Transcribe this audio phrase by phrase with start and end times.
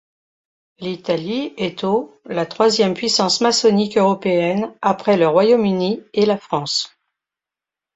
[0.79, 6.97] L'Italie est au la troisième puissance maçonnique européenne après le Royaume-Uni et la France.